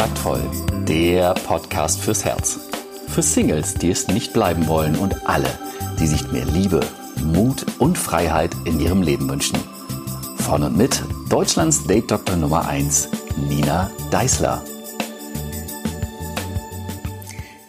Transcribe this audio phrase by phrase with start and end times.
[0.00, 0.40] Taktvoll,
[0.88, 2.58] der Podcast fürs Herz.
[3.08, 5.50] Für Singles, die es nicht bleiben wollen und alle,
[5.98, 6.80] die sich mehr Liebe,
[7.22, 9.58] Mut und Freiheit in ihrem Leben wünschen.
[10.38, 13.10] Von und mit Deutschlands Date Doktor Nummer 1,
[13.46, 14.64] Nina Deißler.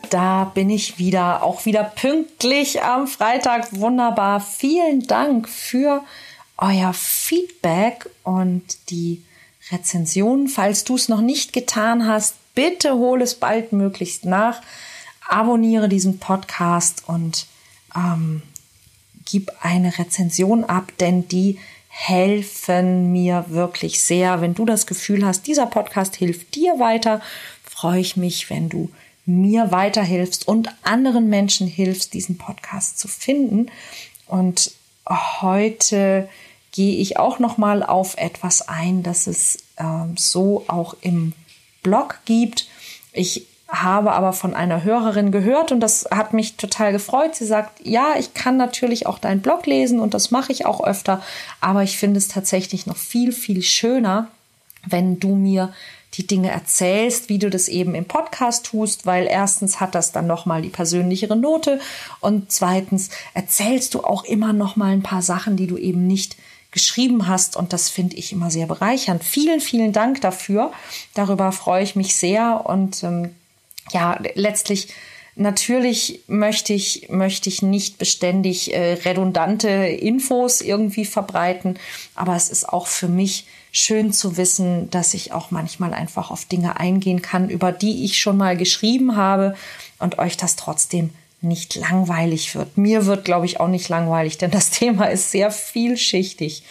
[0.09, 3.73] Da bin ich wieder, auch wieder pünktlich am Freitag.
[3.73, 4.39] Wunderbar.
[4.39, 6.01] Vielen Dank für
[6.57, 9.21] euer Feedback und die
[9.71, 10.48] Rezension.
[10.48, 14.62] Falls du es noch nicht getan hast, bitte hol es baldmöglichst nach.
[15.28, 17.48] Abonniere diesen Podcast und
[17.96, 18.42] ähm,
[19.26, 21.57] gib eine Rezension ab, denn die
[21.88, 24.42] helfen mir wirklich sehr.
[24.42, 27.21] Wenn du das Gefühl hast, dieser Podcast hilft dir weiter,
[27.64, 28.90] freue ich mich, wenn du
[29.26, 33.67] mir weiterhilfst und anderen Menschen hilfst, diesen Podcast zu finden.
[34.28, 34.72] Und
[35.42, 36.30] heute
[36.72, 39.60] gehe ich auch noch mal auf etwas ein, das es
[40.16, 41.34] so auch im
[41.84, 42.68] Blog gibt.
[43.14, 47.36] Ich habe aber von einer Hörerin gehört und das hat mich total gefreut.
[47.36, 50.84] Sie sagt, ja, ich kann natürlich auch deinen Blog lesen und das mache ich auch
[50.84, 51.23] öfter,
[51.62, 54.28] aber ich finde es tatsächlich noch viel, viel schöner,
[54.86, 55.73] wenn du mir
[56.16, 60.28] die Dinge erzählst, wie du das eben im Podcast tust, weil erstens hat das dann
[60.28, 61.80] noch mal die persönlichere Note
[62.20, 66.36] und zweitens erzählst du auch immer noch mal ein paar Sachen, die du eben nicht
[66.72, 69.23] geschrieben hast und das finde ich immer sehr bereichernd.
[69.23, 70.72] Vielen, vielen Dank dafür.
[71.14, 73.36] Darüber freue ich mich sehr und ähm,
[73.91, 74.88] ja, letztlich
[75.36, 81.80] Natürlich möchte ich, möchte ich nicht beständig äh, redundante Infos irgendwie verbreiten,
[82.16, 86.44] aber es ist auch für mich schön zu wissen, dass ich auch manchmal einfach auf
[86.44, 89.55] Dinge eingehen kann, über die ich schon mal geschrieben habe
[89.99, 91.11] und euch das trotzdem
[91.42, 92.78] nicht langweilig wird.
[92.78, 96.64] Mir wird, glaube ich, auch nicht langweilig, denn das Thema ist sehr vielschichtig.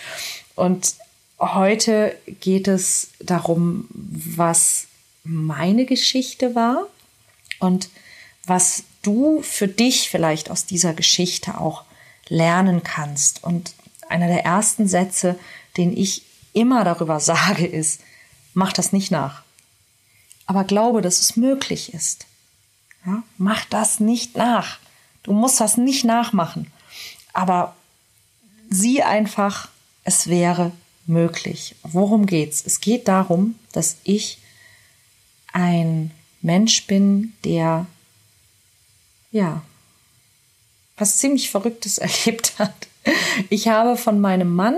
[0.54, 0.94] Und
[1.38, 4.86] heute geht es darum, was
[5.24, 6.86] meine Geschichte war
[7.58, 7.88] und
[8.46, 11.84] was du für dich vielleicht aus dieser Geschichte auch
[12.28, 13.42] lernen kannst.
[13.44, 13.74] Und
[14.08, 15.38] einer der ersten Sätze,
[15.76, 16.22] den ich
[16.52, 18.00] immer darüber sage, ist,
[18.54, 19.42] mach das nicht nach.
[20.46, 22.26] Aber glaube, dass es möglich ist.
[23.06, 24.78] Ja, mach das nicht nach.
[25.22, 26.70] Du musst das nicht nachmachen.
[27.32, 27.74] Aber
[28.68, 29.68] sieh einfach,
[30.04, 30.72] es wäre
[31.06, 31.76] möglich.
[31.82, 32.62] Worum geht's?
[32.64, 34.38] Es geht darum, dass ich
[35.52, 36.10] ein
[36.40, 37.86] Mensch bin, der
[39.30, 39.62] ja
[40.96, 42.88] was ziemlich Verrücktes erlebt hat.
[43.48, 44.76] Ich habe von meinem Mann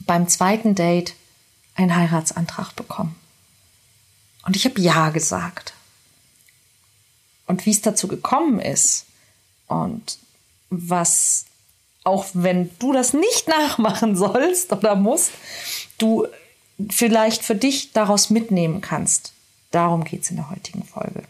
[0.00, 1.14] beim zweiten Date
[1.74, 3.14] einen Heiratsantrag bekommen.
[4.46, 5.74] Und ich habe Ja gesagt
[7.50, 9.06] und wie es dazu gekommen ist
[9.66, 10.18] und
[10.70, 11.46] was,
[12.04, 15.32] auch wenn du das nicht nachmachen sollst oder musst,
[15.98, 16.28] du
[16.88, 19.32] vielleicht für dich daraus mitnehmen kannst.
[19.72, 21.24] Darum geht es in der heutigen Folge.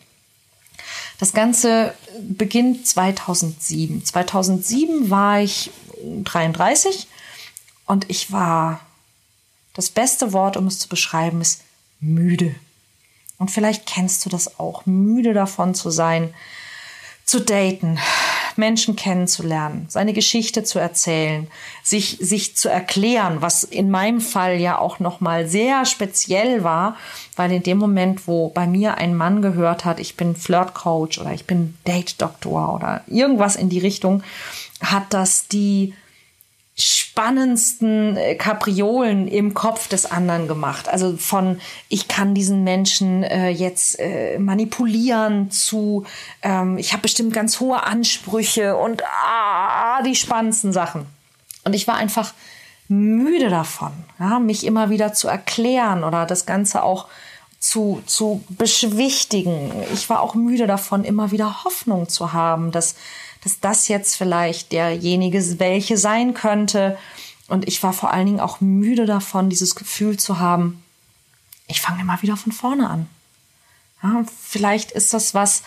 [1.19, 4.05] Das Ganze beginnt 2007.
[4.05, 5.71] 2007 war ich
[6.25, 7.09] 33
[7.87, 8.81] und ich war,
[9.73, 11.63] das beste Wort, um es zu beschreiben, ist
[11.99, 12.55] müde.
[13.41, 16.35] Und vielleicht kennst du das auch, müde davon zu sein,
[17.25, 17.99] zu daten,
[18.57, 21.49] Menschen kennenzulernen, seine Geschichte zu erzählen,
[21.83, 26.97] sich, sich zu erklären, was in meinem Fall ja auch nochmal sehr speziell war,
[27.35, 31.33] weil in dem Moment, wo bei mir ein Mann gehört hat, ich bin Flirtcoach oder
[31.33, 34.23] ich bin Date-Doktor oder irgendwas in die Richtung,
[34.83, 35.95] hat das die
[36.81, 40.89] spannendsten äh, Kapriolen im Kopf des anderen gemacht.
[40.89, 46.05] Also von ich kann diesen Menschen äh, jetzt äh, manipulieren zu
[46.43, 51.07] ähm, ich habe bestimmt ganz hohe Ansprüche und ah, die spannendsten Sachen.
[51.65, 52.33] Und ich war einfach
[52.89, 57.07] müde davon, ja, mich immer wieder zu erklären oder das Ganze auch
[57.61, 59.71] zu, zu beschwichtigen.
[59.95, 62.97] Ich war auch müde davon, immer wieder Hoffnung zu haben, dass
[63.43, 66.99] dass das jetzt vielleicht derjenige welche sein könnte.
[67.49, 70.83] Und ich war vor allen Dingen auch müde davon, dieses Gefühl zu haben,
[71.67, 73.09] ich fange immer wieder von vorne an.
[74.03, 75.63] Ja, vielleicht ist das was,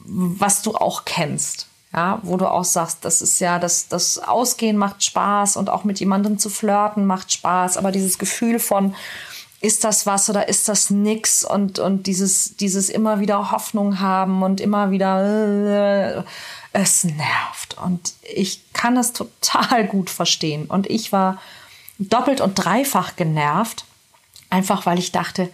[0.00, 1.66] was du auch kennst.
[1.92, 5.84] Ja, wo du auch sagst, das ist ja, das, das Ausgehen macht Spaß und auch
[5.84, 8.94] mit jemandem zu flirten macht Spaß, aber dieses Gefühl von,
[9.60, 14.42] ist das was oder ist das nix und, und dieses, dieses immer wieder Hoffnung haben
[14.42, 16.22] und immer wieder, äh,
[16.72, 17.76] es nervt.
[17.82, 20.66] Und ich kann es total gut verstehen.
[20.66, 21.40] Und ich war
[21.98, 23.84] doppelt und dreifach genervt,
[24.50, 25.50] einfach weil ich dachte,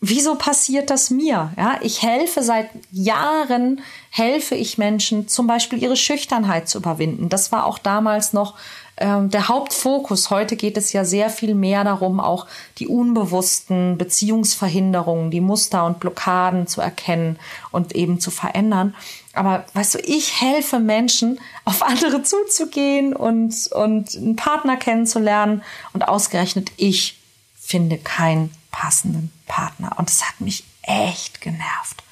[0.00, 1.52] wieso passiert das mir?
[1.56, 3.80] Ja, ich helfe seit Jahren,
[4.10, 7.28] helfe ich Menschen, zum Beispiel ihre Schüchternheit zu überwinden.
[7.28, 8.54] Das war auch damals noch
[9.00, 10.30] der Hauptfokus.
[10.30, 12.46] Heute geht es ja sehr viel mehr darum, auch
[12.78, 17.38] die unbewussten Beziehungsverhinderungen, die Muster und Blockaden zu erkennen
[17.70, 18.94] und eben zu verändern.
[19.32, 25.62] Aber weißt du, ich helfe Menschen, auf andere zuzugehen und, und einen Partner kennenzulernen.
[25.94, 27.18] Und ausgerechnet ich
[27.58, 29.92] finde keinen passenden Partner.
[29.98, 32.02] Und es hat mich echt genervt.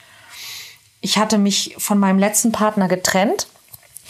[1.03, 3.49] Ich hatte mich von meinem letzten Partner getrennt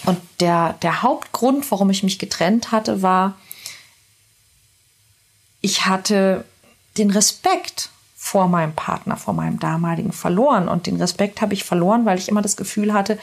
[0.07, 3.37] und der, der Hauptgrund, warum ich mich getrennt hatte, war,
[5.61, 6.45] ich hatte
[6.97, 10.69] den Respekt vor meinem Partner, vor meinem damaligen verloren.
[10.69, 13.19] Und den Respekt habe ich verloren, weil ich immer das Gefühl hatte,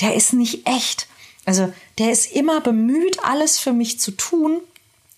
[0.00, 1.06] der ist nicht echt.
[1.44, 4.60] Also der ist immer bemüht, alles für mich zu tun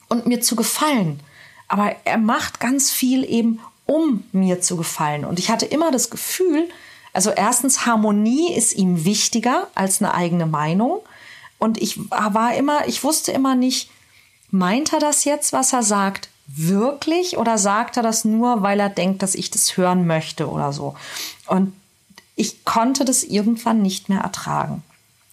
[0.08, 1.20] und mir zu gefallen.
[1.68, 5.24] Aber er macht ganz viel eben, um mir zu gefallen.
[5.24, 6.68] Und ich hatte immer das Gefühl,
[7.12, 11.00] also erstens, Harmonie ist ihm wichtiger als eine eigene Meinung.
[11.58, 13.90] Und ich war immer, ich wusste immer nicht,
[14.50, 18.88] meint er das jetzt, was er sagt, wirklich oder sagt er das nur, weil er
[18.88, 20.96] denkt, dass ich das hören möchte oder so.
[21.46, 21.72] Und
[22.34, 24.82] ich konnte das irgendwann nicht mehr ertragen.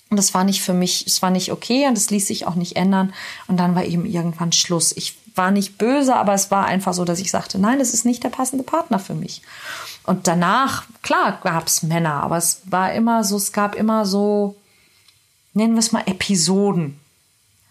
[0.09, 2.55] Und das war nicht für mich, es war nicht okay und es ließ sich auch
[2.55, 3.13] nicht ändern.
[3.47, 4.93] Und dann war eben irgendwann Schluss.
[4.95, 8.05] Ich war nicht böse, aber es war einfach so, dass ich sagte, nein, das ist
[8.05, 9.41] nicht der passende Partner für mich.
[10.07, 14.55] Und danach, klar, gab es Männer, aber es war immer so, es gab immer so,
[15.53, 16.97] nennen wir es mal Episoden.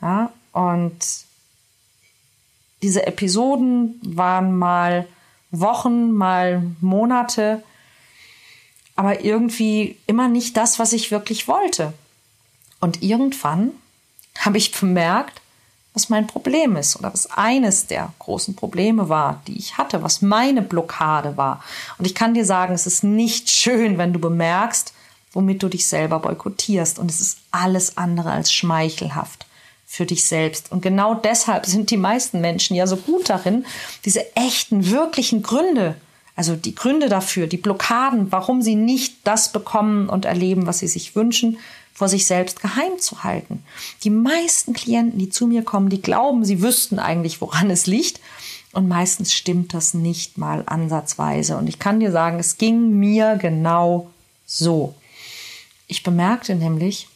[0.02, 0.98] Ja, und
[2.82, 5.08] diese Episoden waren mal
[5.50, 7.64] Wochen, mal Monate,
[8.96, 11.94] aber irgendwie immer nicht das, was ich wirklich wollte.
[12.80, 13.70] Und irgendwann
[14.40, 15.40] habe ich bemerkt,
[15.96, 20.20] was mein Problem ist oder was eines der großen Probleme war, die ich hatte, was
[20.20, 21.64] meine Blockade war.
[21.96, 24.93] Und ich kann dir sagen, es ist nicht schön, wenn du bemerkst,
[25.32, 26.98] womit du dich selber boykottierst.
[26.98, 29.46] Und es ist alles andere als schmeichelhaft
[29.87, 30.70] für dich selbst.
[30.70, 33.64] Und genau deshalb sind die meisten Menschen ja so gut darin,
[34.04, 35.96] diese echten, wirklichen Gründe,
[36.34, 40.88] also die Gründe dafür, die Blockaden, warum sie nicht das bekommen und erleben, was sie
[40.88, 41.56] sich wünschen,
[41.96, 43.64] vor sich selbst geheim zu halten.
[44.04, 48.20] Die meisten Klienten, die zu mir kommen, die glauben, sie wüssten eigentlich, woran es liegt.
[48.75, 51.56] Und meistens stimmt das nicht mal ansatzweise.
[51.56, 54.10] Und ich kann dir sagen, es ging mir genau
[54.44, 54.94] so.
[55.87, 57.08] Ich bemerkte nämlich,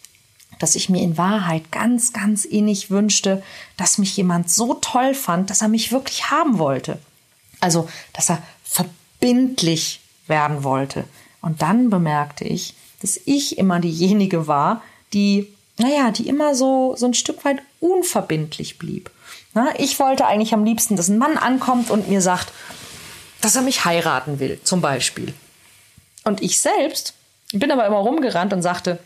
[0.59, 3.43] dass ich mir in Wahrheit ganz, ganz innig wünschte,
[3.77, 6.99] dass mich jemand so toll fand, dass er mich wirklich haben wollte.
[7.61, 11.05] Also, dass er verbindlich werden wollte.
[11.43, 14.83] Und dann bemerkte ich, dass ich immer diejenige war,
[15.13, 15.49] die,
[15.79, 19.11] naja, die immer so, so ein Stück weit unverbindlich blieb.
[19.55, 22.53] Na, ich wollte eigentlich am liebsten, dass ein Mann ankommt und mir sagt,
[23.41, 25.35] dass er mich heiraten will, zum Beispiel.
[26.25, 27.15] Und ich selbst
[27.53, 28.99] bin aber immer rumgerannt und sagte,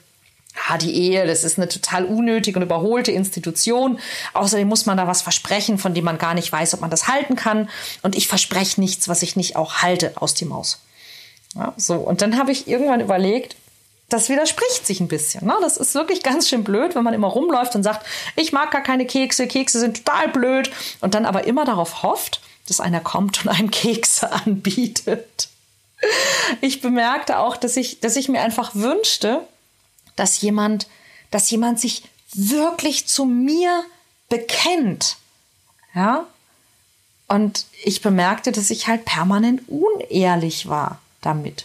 [0.69, 3.99] ah, die Ehe, das ist eine total unnötige und überholte Institution.
[4.35, 7.08] Außerdem muss man da was versprechen, von dem man gar nicht weiß, ob man das
[7.08, 7.69] halten kann.
[8.02, 10.81] Und ich verspreche nichts, was ich nicht auch halte, aus die Maus.
[11.55, 11.94] Ja, so.
[11.94, 13.56] Und dann habe ich irgendwann überlegt,
[14.09, 15.47] das widerspricht sich ein bisschen.
[15.47, 15.55] Ne?
[15.61, 18.06] Das ist wirklich ganz schön blöd, wenn man immer rumläuft und sagt,
[18.37, 20.71] ich mag gar keine Kekse, Kekse sind total blöd
[21.01, 25.49] und dann aber immer darauf hofft, dass einer kommt und einem Kekse anbietet.
[26.61, 29.47] Ich bemerkte auch, dass ich, dass ich mir einfach wünschte,
[30.17, 30.87] dass jemand,
[31.31, 32.03] dass jemand sich
[32.34, 33.84] wirklich zu mir
[34.29, 35.17] bekennt.
[35.94, 36.27] Ja?
[37.27, 41.65] Und ich bemerkte, dass ich halt permanent unehrlich war damit.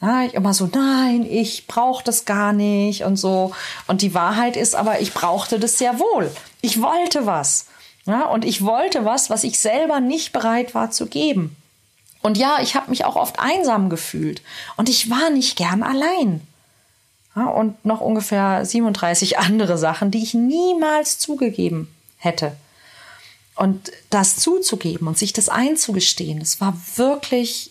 [0.00, 3.52] Ja, ich immer so, nein, ich brauche das gar nicht und so.
[3.86, 6.30] Und die Wahrheit ist aber, ich brauchte das sehr wohl.
[6.62, 7.66] Ich wollte was.
[8.06, 11.54] Ja, und ich wollte was, was ich selber nicht bereit war zu geben.
[12.22, 14.42] Und ja, ich habe mich auch oft einsam gefühlt.
[14.76, 16.40] Und ich war nicht gern allein.
[17.36, 22.56] Ja, und noch ungefähr 37 andere Sachen, die ich niemals zugegeben hätte.
[23.54, 27.69] Und das zuzugeben und sich das einzugestehen, das war wirklich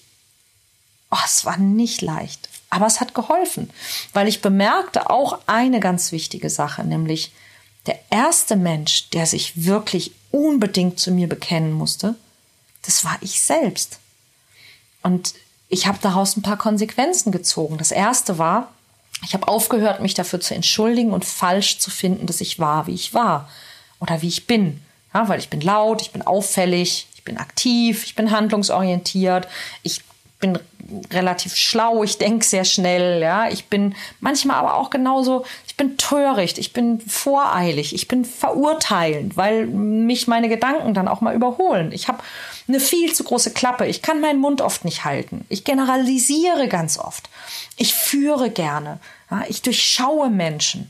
[1.12, 2.50] oh, es war nicht leicht.
[2.70, 3.70] Aber es hat geholfen,
[4.14, 7.32] weil ich bemerkte auch eine ganz wichtige Sache, nämlich
[7.88, 12.16] der erste Mensch, der sich wirklich unbedingt zu mir bekennen musste,
[12.84, 14.00] das war ich selbst.
[15.02, 15.34] Und
[15.70, 17.78] ich habe daraus ein paar Konsequenzen gezogen.
[17.78, 18.72] Das erste war,
[19.24, 22.94] ich habe aufgehört, mich dafür zu entschuldigen und falsch zu finden, dass ich war, wie
[22.94, 23.50] ich war
[24.00, 24.82] oder wie ich bin.
[25.14, 29.48] Ja, weil ich bin laut, ich bin auffällig, ich bin aktiv, ich bin handlungsorientiert,
[29.84, 30.02] ich
[30.40, 30.58] bin
[31.12, 33.50] relativ schlau, ich denke sehr schnell, ja.
[33.50, 39.38] Ich bin manchmal aber auch genauso, ich bin töricht, ich bin voreilig, ich bin verurteilend,
[39.38, 41.92] weil mich meine Gedanken dann auch mal überholen.
[41.92, 42.24] Ich habe
[42.68, 45.46] eine viel zu große Klappe, ich kann meinen Mund oft nicht halten.
[45.50, 47.30] Ich generalisiere ganz oft.
[47.78, 49.44] Ich führe gerne, ja?
[49.48, 50.90] ich durchschaue Menschen.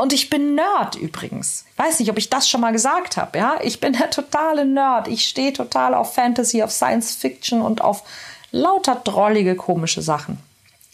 [0.00, 1.64] und ich bin Nerd übrigens.
[1.72, 3.38] Ich weiß nicht, ob ich das schon mal gesagt habe.
[3.38, 5.08] Ja, ich bin der totale Nerd.
[5.08, 8.02] Ich stehe total auf Fantasy, auf Science Fiction und auf
[8.50, 10.38] lauter drollige, komische Sachen.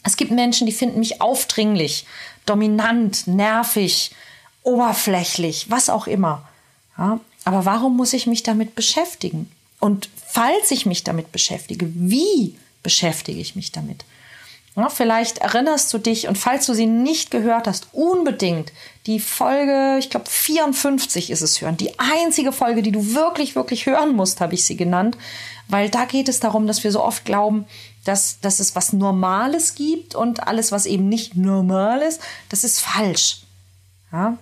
[0.03, 2.05] Es gibt Menschen, die finden mich aufdringlich,
[2.45, 4.11] dominant, nervig,
[4.63, 6.47] oberflächlich, was auch immer.
[6.97, 9.51] Ja, aber warum muss ich mich damit beschäftigen?
[9.79, 14.05] Und falls ich mich damit beschäftige, wie beschäftige ich mich damit?
[14.75, 18.73] Ja, vielleicht erinnerst du dich und falls du sie nicht gehört hast, unbedingt
[19.05, 21.77] die Folge, ich glaube 54 ist es hören.
[21.77, 25.17] Die einzige Folge, die du wirklich, wirklich hören musst, habe ich sie genannt,
[25.69, 27.65] weil da geht es darum, dass wir so oft glauben,
[28.03, 32.81] dass, dass es was Normales gibt und alles, was eben nicht normal ist, das ist
[32.81, 33.43] falsch.
[34.11, 34.37] Ja?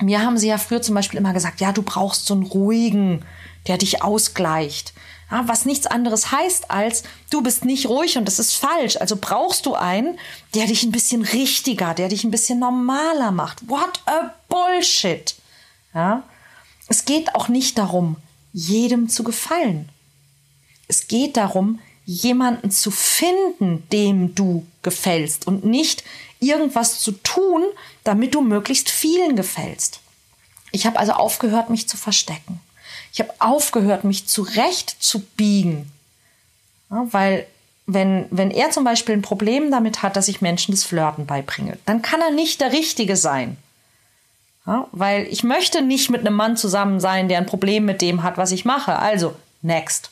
[0.00, 3.24] Mir haben sie ja früher zum Beispiel immer gesagt, ja, du brauchst so einen ruhigen,
[3.66, 4.94] der dich ausgleicht.
[5.30, 8.96] Ja, was nichts anderes heißt als, du bist nicht ruhig und das ist falsch.
[8.98, 10.18] Also brauchst du einen,
[10.54, 13.68] der dich ein bisschen richtiger, der dich ein bisschen normaler macht.
[13.68, 15.34] What a Bullshit.
[15.94, 16.22] Ja?
[16.88, 18.16] Es geht auch nicht darum,
[18.52, 19.88] jedem zu gefallen.
[20.88, 26.04] Es geht darum, jemanden zu finden, dem du gefällst und nicht
[26.38, 27.64] irgendwas zu tun,
[28.04, 30.00] damit du möglichst vielen gefällst.
[30.70, 32.60] Ich habe also aufgehört, mich zu verstecken.
[33.14, 35.90] Ich habe aufgehört, mich zurecht zu biegen.
[36.90, 37.46] Ja, weil
[37.86, 41.78] wenn, wenn er zum Beispiel ein Problem damit hat, dass ich Menschen das Flirten beibringe,
[41.86, 43.56] dann kann er nicht der Richtige sein.
[44.66, 48.24] Ja, weil ich möchte nicht mit einem Mann zusammen sein, der ein Problem mit dem
[48.24, 48.98] hat, was ich mache.
[48.98, 50.10] Also, next.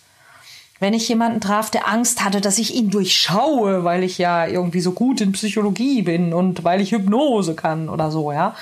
[0.78, 4.80] Wenn ich jemanden traf, der Angst hatte, dass ich ihn durchschaue, weil ich ja irgendwie
[4.80, 8.54] so gut in Psychologie bin und weil ich Hypnose kann oder so, ja,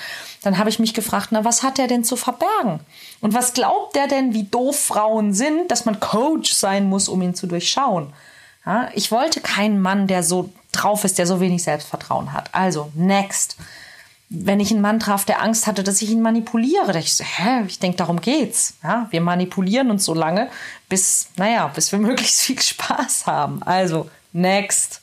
[0.43, 2.81] dann habe ich mich gefragt, na, was hat er denn zu verbergen?
[3.21, 7.21] Und was glaubt er denn, wie doof Frauen sind, dass man Coach sein muss, um
[7.21, 8.13] ihn zu durchschauen?
[8.65, 12.55] Ja, ich wollte keinen Mann, der so drauf ist, der so wenig Selbstvertrauen hat.
[12.55, 13.57] Also, next.
[14.29, 17.25] Wenn ich einen Mann traf, der Angst hatte, dass ich ihn manipuliere, dachte ich so,
[17.25, 18.75] hä, ich denke, darum geht's.
[18.83, 20.49] Ja, wir manipulieren uns so lange,
[20.89, 23.63] bis, naja, bis wir möglichst viel Spaß haben.
[23.63, 25.01] Also, next.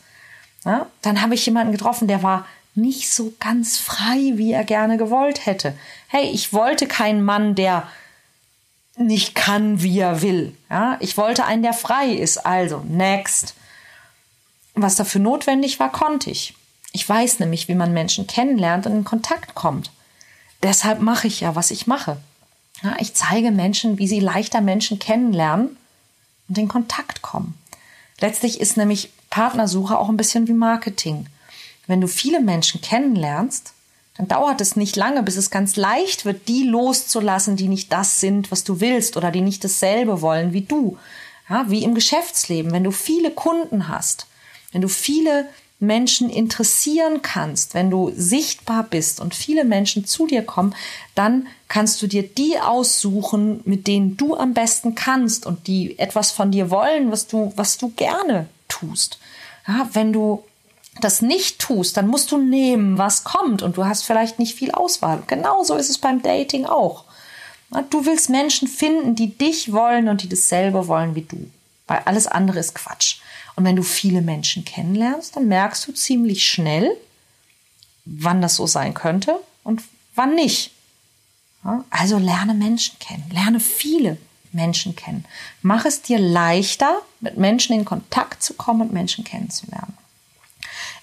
[0.65, 2.45] Ja, dann habe ich jemanden getroffen, der war
[2.77, 5.73] nicht so ganz frei, wie er gerne gewollt hätte.
[6.07, 7.87] Hey, ich wollte keinen Mann, der
[8.97, 10.55] nicht kann, wie er will.
[10.69, 12.45] Ja, ich wollte einen, der frei ist.
[12.45, 13.55] Also, next.
[14.73, 16.53] Was dafür notwendig war, konnte ich.
[16.93, 19.91] Ich weiß nämlich, wie man Menschen kennenlernt und in Kontakt kommt.
[20.63, 22.17] Deshalb mache ich ja, was ich mache.
[22.83, 25.77] Ja, ich zeige Menschen, wie sie leichter Menschen kennenlernen
[26.47, 27.57] und in Kontakt kommen.
[28.19, 31.27] Letztlich ist nämlich Partnersuche auch ein bisschen wie Marketing.
[31.87, 33.73] Wenn du viele Menschen kennenlernst,
[34.17, 38.19] dann dauert es nicht lange, bis es ganz leicht wird, die loszulassen, die nicht das
[38.19, 40.97] sind, was du willst oder die nicht dasselbe wollen wie du.
[41.49, 44.27] Ja, wie im Geschäftsleben, wenn du viele Kunden hast,
[44.73, 45.47] wenn du viele
[45.79, 50.75] Menschen interessieren kannst, wenn du sichtbar bist und viele Menschen zu dir kommen,
[51.13, 56.31] dann kannst du dir die aussuchen, mit denen du am besten kannst und die etwas
[56.31, 59.19] von dir wollen, was du, was du gerne tust.
[59.67, 60.43] Ja, wenn du
[61.01, 64.71] das nicht tust, dann musst du nehmen, was kommt und du hast vielleicht nicht viel
[64.71, 65.23] Auswahl.
[65.27, 67.05] Genauso ist es beim Dating auch.
[67.89, 71.49] Du willst Menschen finden, die dich wollen und die dasselbe wollen wie du,
[71.87, 73.17] weil alles andere ist Quatsch.
[73.55, 76.95] Und wenn du viele Menschen kennenlernst, dann merkst du ziemlich schnell,
[78.05, 79.81] wann das so sein könnte und
[80.15, 80.71] wann nicht.
[81.89, 84.17] Also lerne Menschen kennen, lerne viele
[84.53, 85.25] Menschen kennen.
[85.61, 89.97] Mach es dir leichter, mit Menschen in Kontakt zu kommen und Menschen kennenzulernen.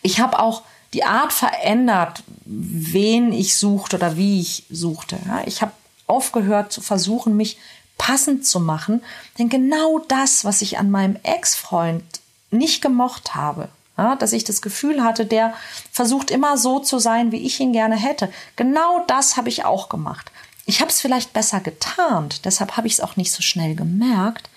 [0.05, 5.19] Ich habe auch die Art verändert, wen ich suchte oder wie ich suchte.
[5.47, 5.73] Ich habe
[6.07, 7.59] aufgehört zu versuchen, mich
[7.97, 9.03] passend zu machen,
[9.39, 12.05] denn genau das, was ich an meinem Ex-Freund
[12.51, 15.55] nicht gemocht habe, dass ich das Gefühl hatte, der
[15.91, 18.31] versucht immer so zu sein, wie ich ihn gerne hätte.
[18.57, 20.31] Genau das habe ich auch gemacht.
[20.67, 24.51] Ich habe es vielleicht besser getarnt, deshalb habe ich es auch nicht so schnell gemerkt.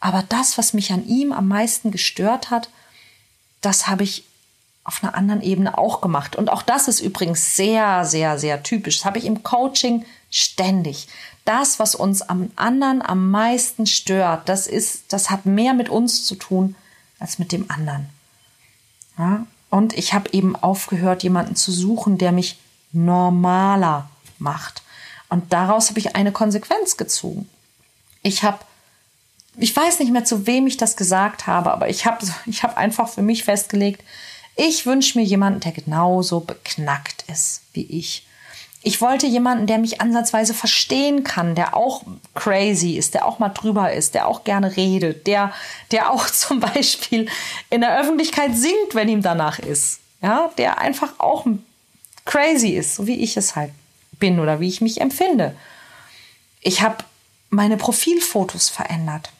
[0.00, 2.70] Aber das, was mich an ihm am meisten gestört hat,
[3.60, 4.24] das habe ich
[4.88, 6.34] auf einer anderen Ebene auch gemacht.
[6.34, 8.96] Und auch das ist übrigens sehr, sehr, sehr typisch.
[8.96, 11.08] Das habe ich im Coaching ständig.
[11.44, 16.24] Das, was uns am anderen am meisten stört, das ist, das hat mehr mit uns
[16.24, 16.74] zu tun
[17.20, 18.08] als mit dem anderen.
[19.18, 19.46] Ja?
[19.68, 22.58] Und ich habe eben aufgehört, jemanden zu suchen, der mich
[22.92, 24.82] normaler macht.
[25.28, 27.46] Und daraus habe ich eine Konsequenz gezogen.
[28.22, 28.60] Ich habe,
[29.58, 32.78] ich weiß nicht mehr, zu wem ich das gesagt habe, aber ich habe ich hab
[32.78, 34.02] einfach für mich festgelegt,
[34.58, 38.26] ich wünsche mir jemanden, der genauso beknackt ist wie ich.
[38.82, 42.02] Ich wollte jemanden, der mich ansatzweise verstehen kann, der auch
[42.34, 45.52] crazy ist, der auch mal drüber ist, der auch gerne redet, der,
[45.92, 47.28] der auch zum Beispiel
[47.70, 50.00] in der Öffentlichkeit singt, wenn ihm danach ist.
[50.22, 51.46] Ja, der einfach auch
[52.24, 53.70] crazy ist, so wie ich es halt
[54.18, 55.54] bin oder wie ich mich empfinde.
[56.62, 57.04] Ich habe
[57.50, 59.30] meine Profilfotos verändert.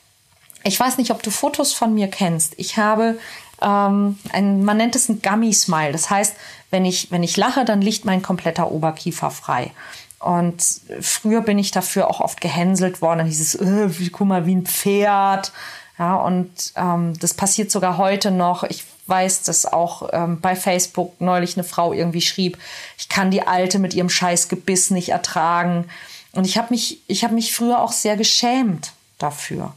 [0.62, 2.54] Ich weiß nicht, ob du Fotos von mir kennst.
[2.56, 3.18] Ich habe
[3.62, 5.92] ähm, ein, man nennt es ein Gummy-Smile.
[5.92, 6.34] Das heißt,
[6.70, 9.72] wenn ich, wenn ich lache, dann liegt mein kompletter Oberkiefer frei.
[10.18, 10.62] Und
[11.00, 13.18] früher bin ich dafür auch oft gehänselt worden.
[13.18, 15.52] Dann hieß es, äh, guck mal, wie ein Pferd.
[15.98, 18.64] Ja, und ähm, das passiert sogar heute noch.
[18.64, 22.58] Ich weiß, dass auch ähm, bei Facebook neulich eine Frau irgendwie schrieb,
[22.98, 25.88] ich kann die Alte mit ihrem scheiß Gebiss nicht ertragen.
[26.32, 29.72] Und ich habe mich, ich habe mich früher auch sehr geschämt dafür.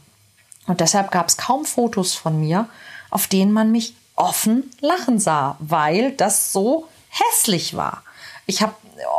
[0.66, 2.68] Und deshalb gab es kaum Fotos von mir,
[3.12, 8.02] auf denen man mich offen lachen sah, weil das so hässlich war.
[8.46, 8.74] Ich habe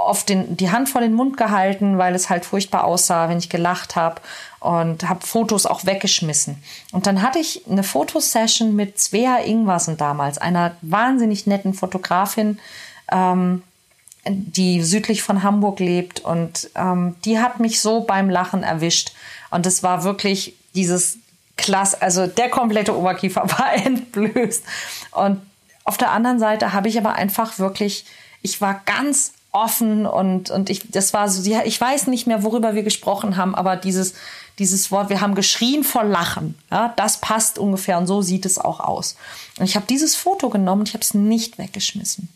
[0.05, 3.49] oft den, die Hand vor den Mund gehalten, weil es halt furchtbar aussah, wenn ich
[3.49, 4.21] gelacht habe
[4.59, 6.61] und habe Fotos auch weggeschmissen.
[6.91, 12.59] Und dann hatte ich eine Fotosession mit Svea Ingwarsen damals, einer wahnsinnig netten Fotografin,
[13.11, 13.63] ähm,
[14.25, 19.13] die südlich von Hamburg lebt und ähm, die hat mich so beim Lachen erwischt
[19.51, 21.19] und es war wirklich dieses
[21.57, 24.63] klasse, also der komplette Oberkiefer war entblößt.
[25.11, 25.41] Und
[25.83, 28.05] auf der anderen Seite habe ich aber einfach wirklich,
[28.41, 32.75] ich war ganz offen und, und ich, das war so, ich weiß nicht mehr, worüber
[32.75, 34.15] wir gesprochen haben, aber dieses,
[34.59, 38.57] dieses Wort, wir haben geschrien vor Lachen, ja, das passt ungefähr und so sieht es
[38.57, 39.15] auch aus.
[39.57, 42.29] Und ich habe dieses Foto genommen ich habe es nicht weggeschmissen.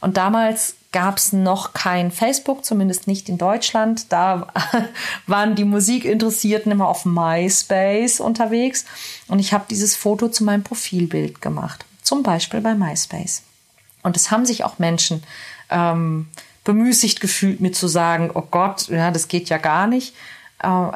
[0.00, 4.12] Und damals gab es noch kein Facebook, zumindest nicht in Deutschland.
[4.12, 4.48] Da
[5.26, 8.84] waren die Musikinteressierten immer auf MySpace unterwegs.
[9.28, 13.42] Und ich habe dieses Foto zu meinem Profilbild gemacht, zum Beispiel bei MySpace.
[14.02, 15.22] Und es haben sich auch Menschen
[15.70, 16.28] ähm,
[16.64, 20.14] bemüßigt gefühlt, mir zu sagen, oh Gott, ja, das geht ja gar nicht.
[20.62, 20.88] Äh,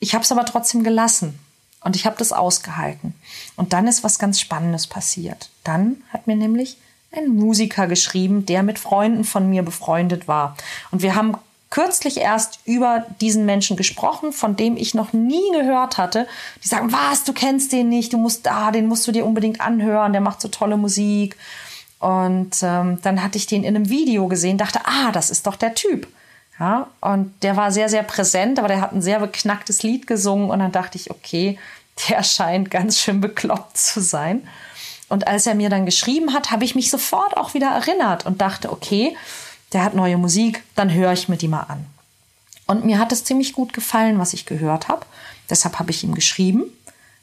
[0.00, 1.38] ich habe es aber trotzdem gelassen
[1.84, 3.14] und ich habe das ausgehalten.
[3.56, 5.50] Und dann ist was ganz Spannendes passiert.
[5.64, 6.76] Dann hat mir nämlich
[7.12, 10.56] ein Musiker geschrieben, der mit Freunden von mir befreundet war.
[10.90, 11.36] Und wir haben
[11.70, 16.26] kürzlich erst über diesen Menschen gesprochen, von dem ich noch nie gehört hatte.
[16.62, 19.24] Die sagen, was, du kennst den nicht, du musst da, ah, den musst du dir
[19.24, 21.36] unbedingt anhören, der macht so tolle Musik.
[22.02, 25.54] Und ähm, dann hatte ich den in einem Video gesehen, dachte, ah, das ist doch
[25.54, 26.08] der Typ.
[26.58, 30.50] Ja, und der war sehr, sehr präsent, aber der hat ein sehr beknacktes Lied gesungen.
[30.50, 31.60] Und dann dachte ich, okay,
[32.08, 34.48] der scheint ganz schön bekloppt zu sein.
[35.08, 38.40] Und als er mir dann geschrieben hat, habe ich mich sofort auch wieder erinnert und
[38.40, 39.16] dachte, okay,
[39.72, 41.86] der hat neue Musik, dann höre ich mir die mal an.
[42.66, 45.06] Und mir hat es ziemlich gut gefallen, was ich gehört habe.
[45.48, 46.64] Deshalb habe ich ihm geschrieben.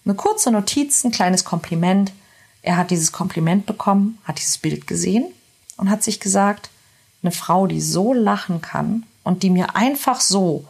[0.05, 2.13] Eine kurze Notiz, ein kleines Kompliment.
[2.61, 5.25] Er hat dieses Kompliment bekommen, hat dieses Bild gesehen
[5.77, 6.69] und hat sich gesagt,
[7.21, 10.65] eine Frau, die so lachen kann und die mir einfach so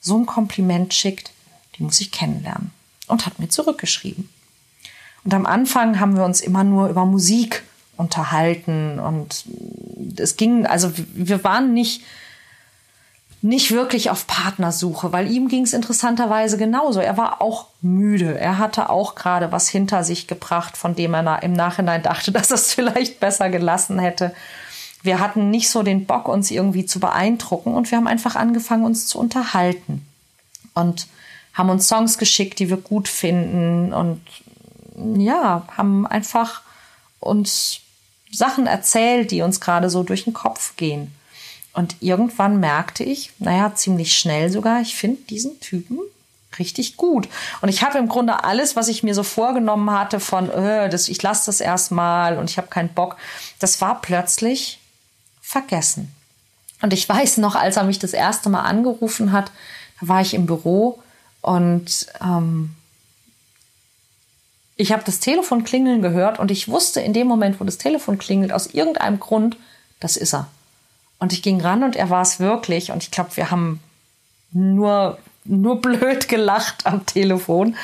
[0.00, 1.30] so ein Kompliment schickt,
[1.76, 2.70] die muss ich kennenlernen.
[3.06, 4.28] Und hat mir zurückgeschrieben.
[5.24, 7.62] Und am Anfang haben wir uns immer nur über Musik
[7.96, 9.44] unterhalten und
[10.16, 12.02] es ging, also wir waren nicht
[13.42, 17.00] nicht wirklich auf Partnersuche, weil ihm ging es interessanterweise genauso.
[17.00, 18.38] Er war auch müde.
[18.38, 22.50] Er hatte auch gerade was hinter sich gebracht, von dem er im Nachhinein dachte, dass
[22.50, 24.34] er es vielleicht besser gelassen hätte.
[25.02, 28.84] Wir hatten nicht so den Bock, uns irgendwie zu beeindrucken und wir haben einfach angefangen,
[28.84, 30.06] uns zu unterhalten
[30.74, 31.06] und
[31.54, 34.20] haben uns Songs geschickt, die wir gut finden und
[35.16, 36.60] ja, haben einfach
[37.18, 37.80] uns
[38.30, 41.14] Sachen erzählt, die uns gerade so durch den Kopf gehen.
[41.72, 45.98] Und irgendwann merkte ich, naja, ziemlich schnell sogar, ich finde diesen Typen
[46.58, 47.28] richtig gut.
[47.60, 51.08] Und ich habe im Grunde alles, was ich mir so vorgenommen hatte von, äh, das,
[51.08, 53.16] ich lasse das erstmal und ich habe keinen Bock,
[53.60, 54.80] das war plötzlich
[55.40, 56.12] vergessen.
[56.82, 59.52] Und ich weiß noch, als er mich das erste Mal angerufen hat,
[60.00, 61.00] da war ich im Büro
[61.40, 62.74] und ähm,
[64.76, 68.18] ich habe das Telefon klingeln gehört und ich wusste in dem Moment, wo das Telefon
[68.18, 69.56] klingelt, aus irgendeinem Grund,
[70.00, 70.48] das ist er.
[71.20, 72.90] Und ich ging ran und er war es wirklich.
[72.90, 73.80] Und ich glaube, wir haben
[74.50, 77.76] nur, nur blöd gelacht am Telefon.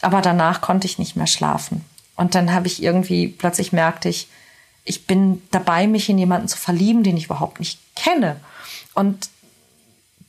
[0.00, 1.84] Aber danach konnte ich nicht mehr schlafen.
[2.16, 4.28] Und dann habe ich irgendwie, plötzlich merkte ich,
[4.84, 8.40] ich bin dabei, mich in jemanden zu verlieben, den ich überhaupt nicht kenne.
[8.94, 9.28] Und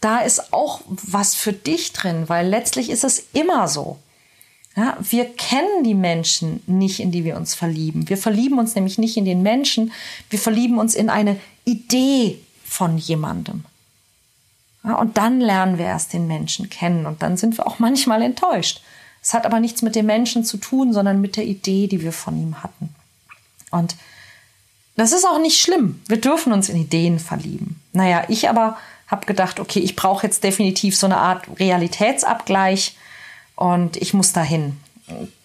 [0.01, 3.97] da ist auch was für dich drin, weil letztlich ist es immer so.
[4.75, 8.07] Ja, wir kennen die Menschen nicht, in die wir uns verlieben.
[8.07, 9.91] Wir verlieben uns nämlich nicht in den Menschen,
[10.29, 13.65] wir verlieben uns in eine Idee von jemandem.
[14.84, 18.21] Ja, und dann lernen wir erst den Menschen kennen und dann sind wir auch manchmal
[18.21, 18.81] enttäuscht.
[19.21, 22.13] Es hat aber nichts mit dem Menschen zu tun, sondern mit der Idee, die wir
[22.13, 22.95] von ihm hatten.
[23.69, 23.95] Und
[24.95, 26.01] das ist auch nicht schlimm.
[26.07, 27.79] Wir dürfen uns in Ideen verlieben.
[27.93, 32.95] Naja, ich aber habe gedacht, okay, ich brauche jetzt definitiv so eine Art Realitätsabgleich
[33.62, 34.78] und ich muss dahin.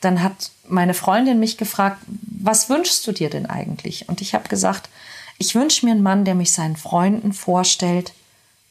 [0.00, 4.08] Dann hat meine Freundin mich gefragt, was wünschst du dir denn eigentlich?
[4.08, 4.88] Und ich habe gesagt,
[5.36, 8.14] ich wünsche mir einen Mann, der mich seinen Freunden vorstellt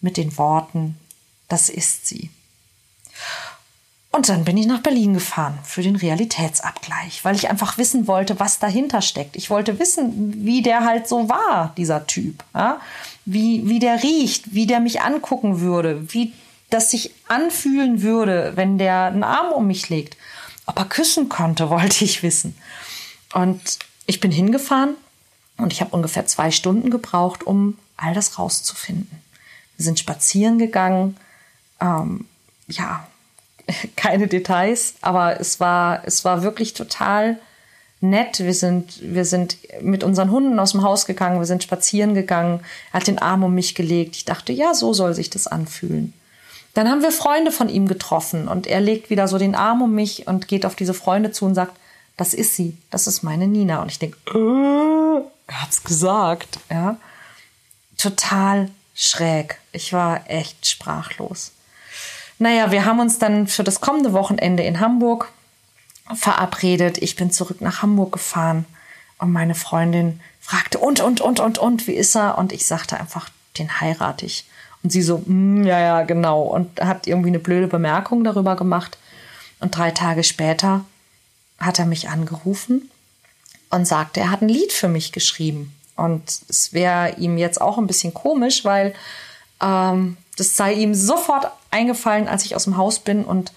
[0.02, 0.98] mit den Worten,
[1.48, 2.32] das ist sie.
[4.12, 8.40] Und dann bin ich nach Berlin gefahren für den Realitätsabgleich, weil ich einfach wissen wollte,
[8.40, 9.36] was dahinter steckt.
[9.36, 12.44] Ich wollte wissen, wie der halt so war, dieser Typ.
[12.56, 12.80] Ja?
[13.26, 16.34] Wie, wie der riecht, wie der mich angucken würde, wie
[16.70, 20.18] das sich anfühlen würde, wenn der einen Arm um mich legt.
[20.66, 22.56] Ob er küssen konnte, wollte ich wissen.
[23.34, 24.96] Und ich bin hingefahren
[25.58, 29.22] und ich habe ungefähr zwei Stunden gebraucht, um all das rauszufinden.
[29.78, 31.18] Wir sind spazieren gegangen.
[31.82, 32.26] Ähm,
[32.68, 33.08] ja,
[33.96, 37.40] keine Details, aber es war, es war wirklich total
[38.02, 38.40] nett.
[38.40, 42.62] Wir sind, wir sind mit unseren Hunden aus dem Haus gegangen, wir sind spazieren gegangen.
[42.92, 44.16] Er hat den Arm um mich gelegt.
[44.16, 46.14] Ich dachte, ja, so soll sich das anfühlen.
[46.76, 49.96] Dann haben wir Freunde von ihm getroffen und er legt wieder so den Arm um
[49.96, 51.76] mich und geht auf diese Freunde zu und sagt,
[52.18, 53.82] das ist sie, das ist meine Nina.
[53.82, 56.98] Und ich denke, äh, er hat's gesagt, ja.
[57.98, 59.58] Total schräg.
[59.72, 61.54] Ich war echt sprachlos.
[62.40, 65.32] Naja, wir haben uns dann für das kommende Wochenende in Hamburg
[66.14, 66.98] verabredet.
[66.98, 68.66] Ich bin zurück nach Hamburg gefahren
[69.18, 72.38] und meine Freundin fragte, und, und, und, und, und, wie ist er?
[72.38, 74.46] Und ich sagte einfach, den heirate ich.
[74.86, 76.44] Und sie so, mm, ja, ja, genau.
[76.44, 79.00] Und hat irgendwie eine blöde Bemerkung darüber gemacht.
[79.60, 80.86] Und drei Tage später
[81.58, 82.92] hat er mich angerufen
[83.72, 85.74] und sagte, er hat ein Lied für mich geschrieben.
[85.96, 88.94] Und es wäre ihm jetzt auch ein bisschen komisch, weil
[89.60, 93.54] ähm, das sei ihm sofort eingefallen, als ich aus dem Haus bin und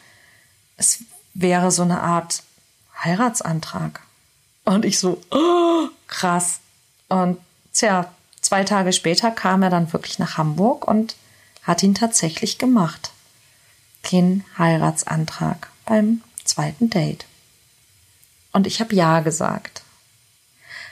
[0.79, 1.01] es
[1.35, 2.43] wäre so eine Art
[3.05, 4.01] Heiratsantrag.
[4.65, 6.61] Und ich so, oh, krass.
[7.09, 7.37] Und
[7.75, 8.11] tja,
[8.49, 11.17] zwei Tage später kam er dann wirklich nach Hamburg und
[11.65, 13.11] hat ihn tatsächlich gemacht.
[14.03, 17.27] Kein Heiratsantrag beim zweiten Date.
[18.53, 19.83] Und ich habe Ja gesagt.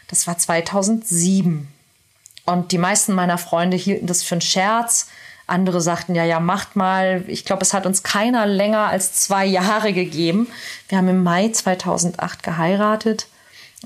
[0.08, 1.66] Das war 2007.
[2.44, 5.08] Und die meisten meiner Freunde hielten das für einen Scherz.
[5.46, 7.24] Andere sagten, ja, ja, macht mal.
[7.26, 10.46] Ich glaube, es hat uns keiner länger als zwei Jahre gegeben.
[10.88, 13.28] Wir haben im Mai 2008 geheiratet.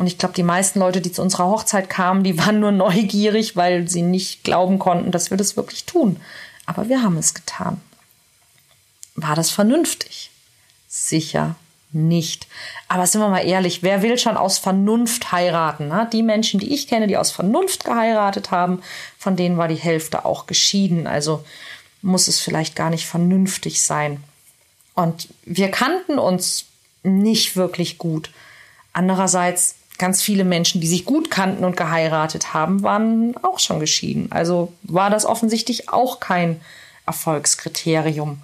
[0.01, 3.55] Und ich glaube, die meisten Leute, die zu unserer Hochzeit kamen, die waren nur neugierig,
[3.55, 6.19] weil sie nicht glauben konnten, dass wir das wirklich tun.
[6.65, 7.79] Aber wir haben es getan.
[9.15, 10.31] War das vernünftig?
[10.89, 11.57] Sicher
[11.93, 12.47] nicht.
[12.89, 15.89] Aber sind wir mal ehrlich, wer will schon aus Vernunft heiraten?
[15.89, 16.09] Ne?
[16.11, 18.81] Die Menschen, die ich kenne, die aus Vernunft geheiratet haben,
[19.19, 21.07] von denen war die Hälfte auch geschieden.
[21.07, 21.45] Also
[22.01, 24.25] muss es vielleicht gar nicht vernünftig sein.
[24.95, 26.65] Und wir kannten uns
[27.03, 28.31] nicht wirklich gut.
[28.95, 34.29] Andererseits, ganz viele Menschen, die sich gut kannten und geheiratet haben, waren auch schon geschieden.
[34.31, 36.61] Also war das offensichtlich auch kein
[37.07, 38.43] Erfolgskriterium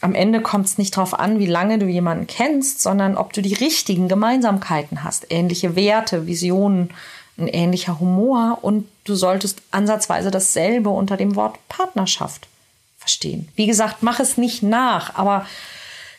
[0.00, 3.40] am Ende kommt es nicht darauf an, wie lange du jemanden kennst, sondern ob du
[3.40, 6.90] die richtigen Gemeinsamkeiten hast, ähnliche Werte, Visionen,
[7.38, 12.46] ein ähnlicher Humor und du solltest ansatzweise dasselbe unter dem Wort Partnerschaft
[12.98, 13.48] verstehen.
[13.56, 15.46] Wie gesagt, mach es nicht nach, aber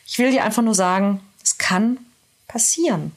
[0.06, 1.98] ich will dir einfach nur sagen, es kann
[2.46, 3.12] passieren.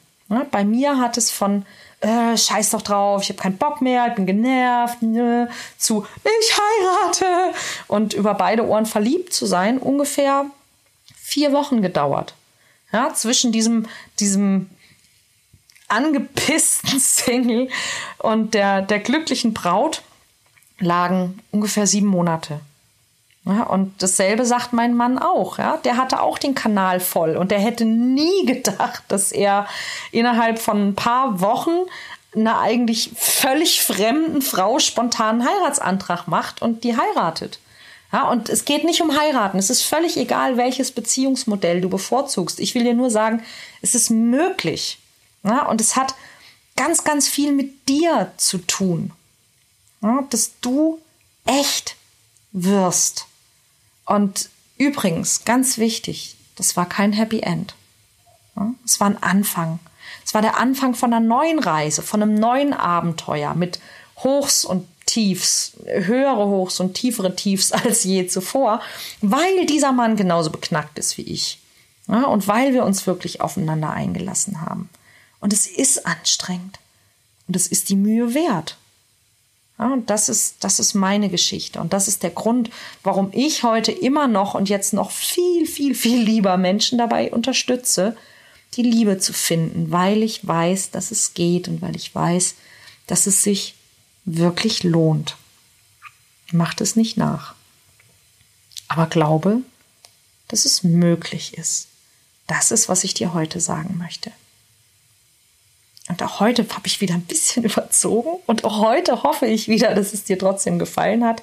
[0.52, 1.66] Bei mir hat es von
[2.02, 6.58] äh, scheiß doch drauf, ich habe keinen Bock mehr, ich bin genervt, nö, zu ich
[6.58, 7.54] heirate
[7.88, 10.46] und über beide Ohren verliebt zu sein, ungefähr
[11.16, 12.34] vier Wochen gedauert.
[12.92, 13.88] Ja, zwischen diesem,
[14.20, 14.70] diesem
[15.88, 17.70] angepissten Single
[18.18, 20.02] und der, der glücklichen Braut
[20.80, 22.62] lagen ungefähr sieben Monate.
[23.44, 25.58] Ja, und dasselbe sagt mein Mann auch.
[25.58, 25.78] Ja?
[25.78, 29.68] Der hatte auch den Kanal voll und der hätte nie gedacht, dass er
[30.12, 31.72] innerhalb von ein paar Wochen
[32.36, 37.60] einer eigentlich völlig fremden Frau spontanen Heiratsantrag macht und die heiratet.
[38.14, 39.58] Ja, und es geht nicht um heiraten.
[39.58, 42.60] Es ist völlig egal, welches Beziehungsmodell du bevorzugst.
[42.60, 43.44] Ich will dir nur sagen,
[43.82, 45.00] es ist möglich.
[45.44, 46.14] Ja, und es hat
[46.76, 49.12] ganz, ganz viel mit dir zu tun.
[50.02, 51.00] Ja, dass du
[51.46, 51.96] echt
[52.52, 53.28] wirst.
[54.12, 57.76] Und übrigens, ganz wichtig, das war kein Happy End.
[58.84, 59.80] Es war ein Anfang.
[60.26, 63.80] Es war der Anfang von einer neuen Reise, von einem neuen Abenteuer mit
[64.18, 68.82] Hochs und Tiefs, höhere Hochs und tiefere Tiefs als je zuvor,
[69.22, 71.60] weil dieser Mann genauso beknackt ist wie ich.
[72.10, 74.90] Ja, und weil wir uns wirklich aufeinander eingelassen haben.
[75.40, 76.80] Und es ist anstrengend.
[77.48, 78.76] Und es ist die Mühe wert.
[79.82, 81.82] Ja, und das ist, das ist meine Geschichte.
[81.82, 82.70] Und das ist der Grund,
[83.02, 88.16] warum ich heute immer noch und jetzt noch viel, viel, viel lieber Menschen dabei unterstütze,
[88.76, 92.56] die Liebe zu finden, weil ich weiß, dass es geht und weil ich weiß,
[93.08, 93.74] dass es sich
[94.24, 95.36] wirklich lohnt.
[96.52, 97.56] Macht es nicht nach.
[98.88, 99.62] Aber glaube,
[100.48, 101.88] dass es möglich ist.
[102.46, 104.32] Das ist, was ich dir heute sagen möchte.
[106.12, 108.32] Und auch heute habe ich wieder ein bisschen überzogen.
[108.46, 111.42] Und auch heute hoffe ich wieder, dass es dir trotzdem gefallen hat.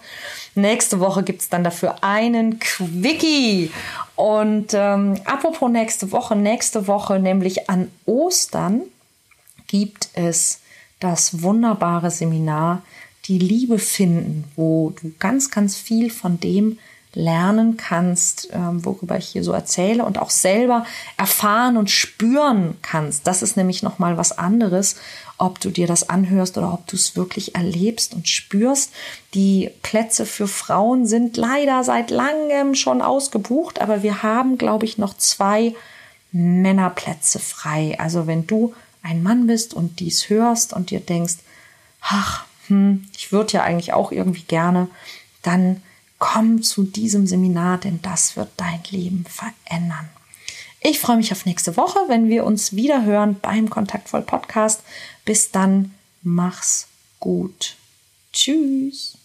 [0.55, 3.71] Nächste Woche gibt es dann dafür einen Quickie.
[4.15, 8.83] Und ähm, apropos nächste Woche, nächste Woche, nämlich an Ostern,
[9.69, 10.61] gibt es
[11.01, 12.83] das wunderbare Seminar
[13.25, 16.79] Die Liebe finden, wo du ganz, ganz viel von dem
[17.15, 20.85] lernen kannst, ähm, worüber ich hier so erzähle und auch selber
[21.17, 23.27] erfahren und spüren kannst.
[23.27, 24.97] Das ist nämlich noch mal was anderes,
[25.39, 28.93] ob du dir das anhörst oder ob du es wirklich erlebst und spürst.
[29.35, 34.99] Die Plätze für Frauen sind leider seit langem schon ausgebucht, aber wir haben, glaube ich,
[34.99, 35.75] noch zwei
[36.33, 37.97] Männerplätze frei.
[37.99, 41.37] Also wenn du ein Mann bist und dies hörst und dir denkst,
[42.01, 44.89] ach, hm, ich würde ja eigentlich auch irgendwie gerne,
[45.43, 45.83] dann
[46.19, 50.09] komm zu diesem Seminar, denn das wird dein Leben verändern.
[50.81, 54.83] Ich freue mich auf nächste Woche, wenn wir uns wieder hören beim Kontaktvoll Podcast.
[55.25, 56.87] Bis dann, mach's
[57.19, 57.77] gut.
[58.33, 59.18] Tschüss.